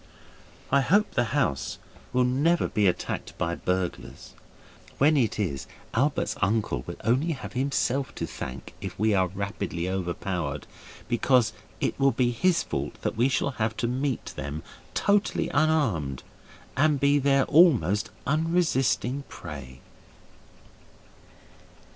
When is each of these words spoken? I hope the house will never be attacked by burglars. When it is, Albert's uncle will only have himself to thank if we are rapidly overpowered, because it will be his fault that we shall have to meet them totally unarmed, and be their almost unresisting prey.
I 0.71 0.81
hope 0.81 1.11
the 1.11 1.25
house 1.25 1.77
will 2.11 2.23
never 2.23 2.67
be 2.67 2.87
attacked 2.87 3.37
by 3.37 3.53
burglars. 3.53 4.33
When 4.97 5.15
it 5.15 5.37
is, 5.37 5.67
Albert's 5.93 6.35
uncle 6.41 6.83
will 6.87 6.95
only 7.03 7.33
have 7.33 7.53
himself 7.53 8.15
to 8.15 8.25
thank 8.25 8.73
if 8.81 8.97
we 8.97 9.13
are 9.13 9.27
rapidly 9.27 9.87
overpowered, 9.87 10.65
because 11.07 11.53
it 11.79 11.99
will 11.99 12.09
be 12.13 12.31
his 12.31 12.63
fault 12.63 12.99
that 13.03 13.15
we 13.15 13.29
shall 13.29 13.51
have 13.61 13.77
to 13.77 13.87
meet 13.87 14.33
them 14.35 14.63
totally 14.95 15.49
unarmed, 15.49 16.23
and 16.75 16.99
be 16.99 17.19
their 17.19 17.43
almost 17.43 18.09
unresisting 18.25 19.23
prey. 19.29 19.81